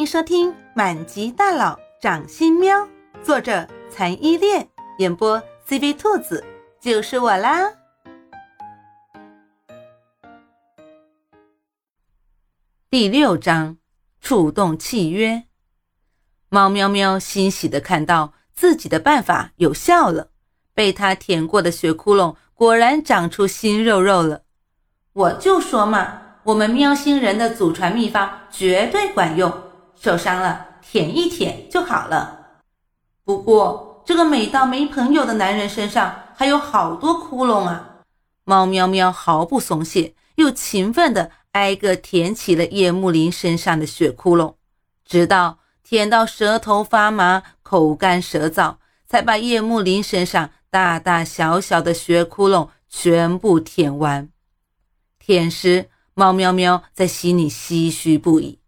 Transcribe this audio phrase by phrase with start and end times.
[0.00, 2.74] 欢迎收听《满级大佬掌心喵》，
[3.22, 4.66] 作者残依恋，
[4.96, 5.38] 演播
[5.68, 6.42] CV 兔子，
[6.80, 7.70] 就是我啦。
[12.88, 13.76] 第六章
[14.22, 15.42] 触动契约。
[16.48, 20.30] 猫喵喵欣喜的看到自己的办法有效了，
[20.72, 24.44] 被它舔过的血窟窿果然长出新肉肉了。
[25.12, 26.22] 我就说嘛。
[26.42, 29.52] 我们喵星人的祖传秘方绝对管用，
[30.02, 32.38] 受伤了舔一舔就好了。
[33.22, 38.00] 不过这个美到没朋友的男人身上还有好多窟窿啊！
[38.44, 44.54] 猫喵喵毫不松懈，又勤奋地挨个舔起了叶幕林身上的血窟窿，
[45.04, 54.30] 直到舔到舌头发麻、口干舌燥，才把叶幕林身上大大小小的血窟窿全部舔完。
[55.18, 55.90] 舔时。
[56.12, 58.59] 猫喵喵在心里唏嘘不已。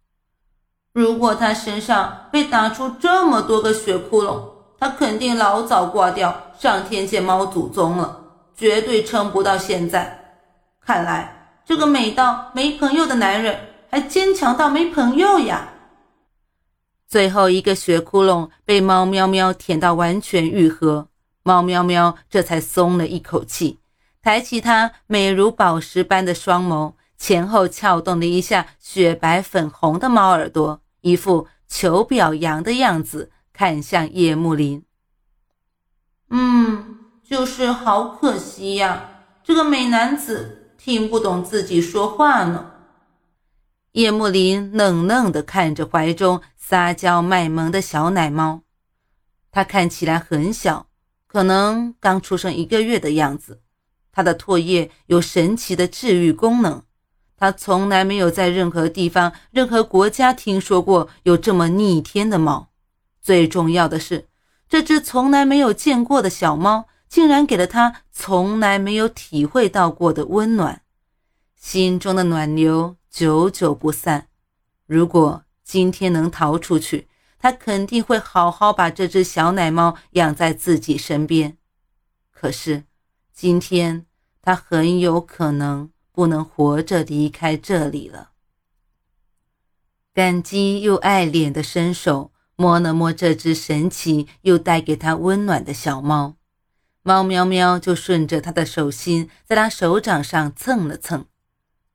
[0.93, 4.39] 如果他身上被打出这么多个血窟窿，
[4.79, 8.19] 他肯定老早挂掉，上天见猫祖宗了，
[8.55, 10.37] 绝对撑不到现在。
[10.79, 13.57] 看来这个美到没朋友的男人
[13.89, 15.69] 还坚强到没朋友呀！
[17.07, 21.07] 最后一个血窟窿被猫喵喵舔到完全愈合，
[21.41, 23.79] 猫喵喵这才松了一口气，
[24.21, 26.93] 抬起它美如宝石般的双眸。
[27.23, 34.83] 前后撬动了一下雪白粉红的猫耳朵，一副求表扬的样子，看向叶幕林。
[36.31, 42.71] 嗯，就是好可惜呀，这个美男子听不懂自己说话呢。
[43.93, 48.63] 叶幕林冷冷地看着怀中撒娇卖萌的小奶猫，
[49.49, 50.87] 它看起来很小，
[51.27, 53.61] 可能刚出生一个月的样子。
[54.11, 56.83] 它的唾液有神奇的治愈功能。
[57.43, 62.69] 他从来没有在任何地方、任何国家听说过有这么逆天的猫。
[63.21, 64.29] 最重要的是，
[64.69, 70.83] 这只从来没有见过的小猫，竟然给了他从来没有体会到过的温暖，
[71.57, 74.27] 心中的暖流久久不散。
[74.85, 81.57] 如果今天能逃出去，他肯定会好好把这只小奶猫养在自己身边。
[82.31, 82.85] 可是，
[83.33, 84.05] 今天
[84.41, 85.89] 他很有可能。
[86.13, 88.29] 不能活着离开这里了。
[90.13, 96.35] 感激又爱怜的伸手摸了摸这只神奇又带给他温暖的小猫，
[97.01, 101.25] 猫喵喵就顺着他的手心在他手掌上蹭了蹭。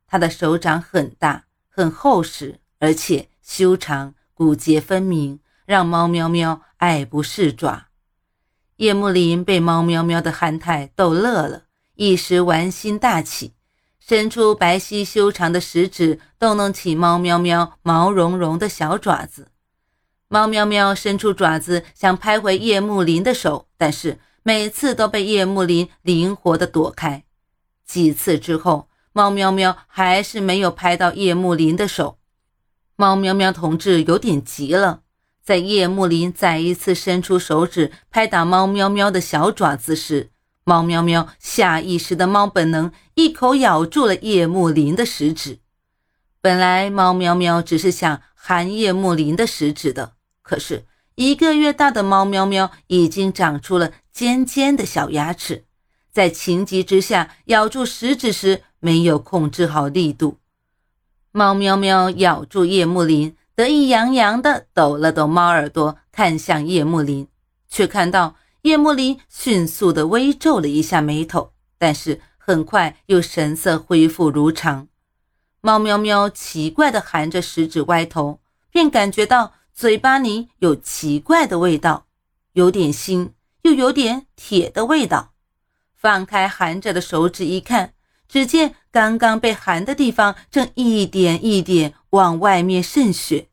[0.09, 7.89] 他的手掌很大、很厚实，而且修长、骨节分明，让猫喵喵爱不释爪。
[8.77, 11.65] 叶幕林被猫喵喵的憨态逗乐了，
[11.95, 13.55] 一时玩心大起。
[14.09, 19.49] 伸出白皙修长的食指，逗弄起猫喵喵毛茸茸的小爪子。
[20.29, 27.25] 猫喵喵伸出爪子想拍回叶幕林的手，但是每次都被叶幕林灵活地躲开。
[27.85, 32.17] 几次之后，猫喵喵还是没有拍到叶幕林的手。
[32.97, 35.03] 猫喵喵同志有点急了，
[35.45, 40.31] 在叶幕林再一次伸出手指拍打猫喵喵的小爪子时。
[40.69, 45.61] 猫喵喵下意识的猫本能，一口咬住了叶幕林的食指。
[46.43, 50.13] 本来猫喵喵只是想含叶幕林的食指的，
[50.43, 50.85] 可是
[51.15, 55.65] 一个月大的猫喵喵已经长出了尖尖的小牙齿，
[56.13, 60.37] 在情急之下咬住食指时没有控制好力度。
[61.33, 67.27] 猫喵喵咬住叶幕林，得意洋洋地抖了抖猫耳朵，看向叶幕林，
[67.71, 68.37] 却看到。
[68.63, 74.89] 叶幕林迅速地微皱了一下眉头，但是很快又神色恢复如常。
[75.61, 82.07] 猫喵喵奇怪地含着食指歪头，便感觉到嘴巴里有奇怪的味道，
[82.53, 83.31] 有点腥，
[83.63, 85.33] 又有点铁的味道。
[85.95, 87.93] 放开含着的手指一看，
[88.29, 93.49] 只见刚刚被含的地方正一点一点往外面渗血。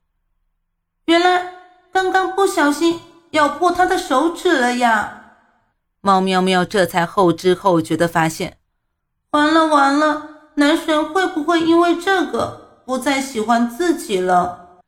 [1.06, 1.53] 原来
[1.91, 3.00] 刚刚不小心。
[3.35, 5.33] 咬破他的手指了呀！
[5.99, 8.57] 猫喵喵这才后知后觉地发现，
[9.31, 14.79] 完了完了，男神会不会因为这个不再喜欢自己了？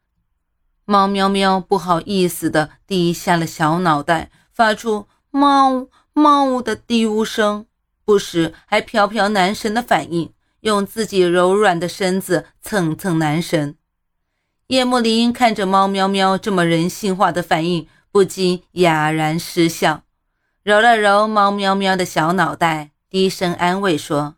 [0.86, 7.66] 猫喵喵不好意思地低下了小脑袋，发出“猫猫”的低呜声，
[8.06, 13.76] 不时还瞟瞟男神的反应，用自己柔软的身子蹭蹭男神。
[14.68, 17.90] 叶幕林看着猫喵喵这么人性化的反应。
[18.18, 20.02] 不禁哑然失笑，
[20.64, 24.38] 揉了揉猫喵喵的小脑袋，低声安慰说：“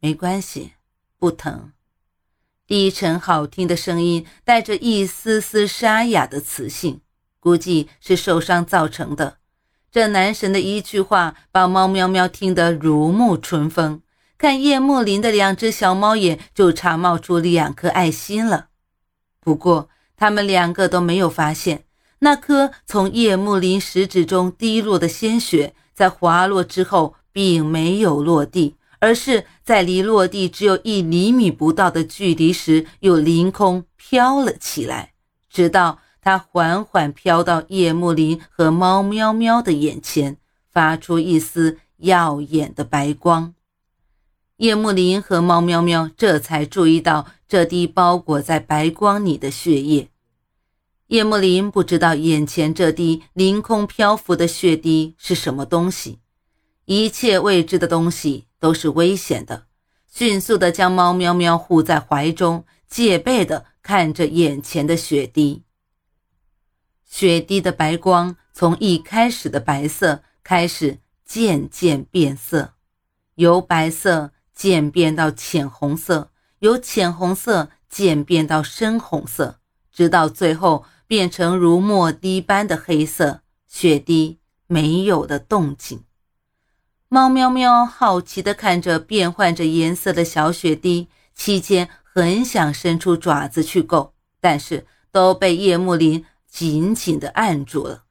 [0.00, 0.72] 没关系，
[1.18, 1.72] 不疼。”
[2.68, 7.00] 低沉好听的声音带着一丝丝沙哑的磁性，
[7.40, 9.38] 估计是受伤造成的。
[9.90, 14.02] 这男神的一句话，把猫喵喵听得如沐春风。
[14.36, 18.68] 看叶幕林的两只小猫眼，就差冒出两颗爱心了。
[19.40, 19.88] 不过，
[20.18, 21.86] 他们两个都没有发现，
[22.24, 28.76] 那颗从叶幕林食指中滴落的鲜血，在滑落之后，并没有落地。
[28.98, 35.12] 而是在离落地只有一厘米不到的距离时，又凌空飘了起来，
[35.50, 40.38] 直到它缓缓飘到叶幕林和猫喵喵的眼前，
[40.72, 43.52] 发出一丝耀眼的白光。
[44.56, 50.08] 叶幕林和猫喵喵这才注意到这滴包裹在白光里的血液。
[51.14, 56.18] 叶幕林不知道眼前这滴凌空漂浮的血滴是什么东西，
[56.86, 58.46] 一切未知的东西。
[58.58, 59.66] 都是危险的，
[60.10, 65.62] 迅速地将猫喵喵护在怀中，戒备地看着眼前的血滴。
[67.04, 72.72] 血滴的白光从一开始的白色开始渐渐变色，
[73.34, 76.30] 由白色渐变到浅红色，
[76.60, 79.60] 由浅红色渐变到深红色，
[79.92, 83.40] 直到最后变成如墨滴般的黑色。
[83.66, 86.04] 血滴没有的动静。
[87.08, 98.04] 猫喵喵好奇地看着变换着颜色的小雪滴，期间很想伸出爪子去够，但是都被叶幕林紧紧地按住了。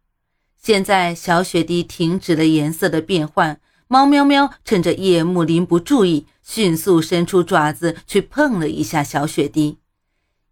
[0.62, 9.78] 现在小雪滴停止了颜色的变换，猫喵喵趁着叶幕林不注意，迅速伸出爪子去碰了一下小雪滴。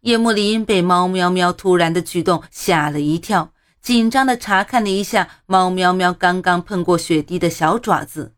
[0.01, 3.53] 叶幕林被猫喵喵突然的举动吓了一跳，
[3.83, 8.33] 紧张地查看了一下猫喵喵刚刚碰过雪地的小爪子。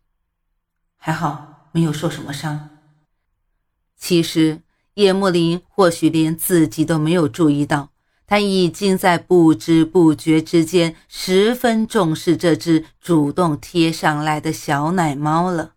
[0.97, 2.69] 还好没有受什么伤。
[3.97, 4.61] 其实
[4.95, 7.91] 叶幕林或许连自己都没有注意到，
[8.27, 15.75] 他已经在不知不觉之间十分重视这只主动贴上来的小奶猫了。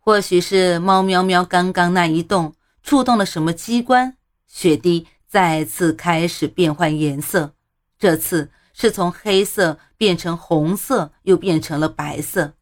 [0.00, 4.16] 或许是猫喵喵刚刚那一动触动了什么机关，
[4.54, 7.54] 雪滴再次开始变换颜色，
[7.98, 12.54] 这次是从黑色变成红色，又变成了白色。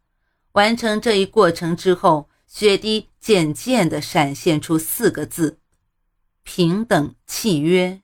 [0.52, 5.58] 完成这一过程之后，雪滴渐渐地闪现出四个字
[6.42, 8.00] ：“平等契约。”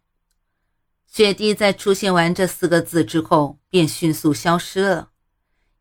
[1.11, 5.13] 雪滴在出现完这四个字之后，便迅速消失了。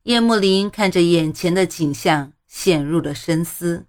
[0.03, 3.85] 叶幕林看着眼前的景象，陷入了深思。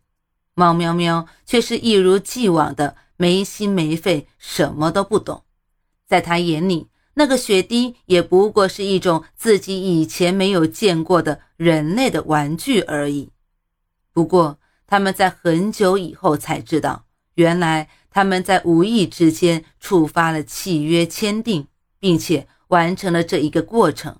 [0.54, 5.42] 猫喵喵却是一如既往的没心没肺，什么都不懂。
[6.06, 13.30] 在他眼里，那个雪滴也不过是一种自己以前没有见过的人类的玩具而已。
[14.12, 17.04] 不过，他们在很久以后才知道，
[17.34, 21.66] 原来他们在无意之间触发了契约签订，
[21.98, 24.16] 并且完成了这一个过程。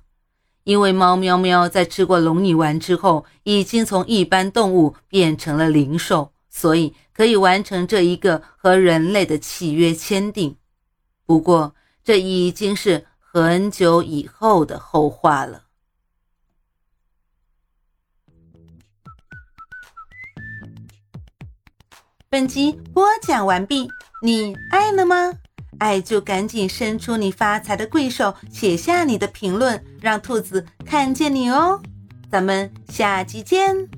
[0.65, 10.57] 因为猫喵喵在吃过龙女丸之后，已经从一般动物变成了灵兽，所以可以完成这一个和人类的契约签订。
[11.25, 15.67] 不过，这已经是很久以后的后话了。
[22.29, 23.89] 本集播讲完毕，
[24.21, 25.33] 你爱了吗？
[25.79, 31.81] 爱就赶紧伸出你发财的贵手，写下你的评论，让兔子看见你哦。
[32.29, 33.98] 咱们下集见。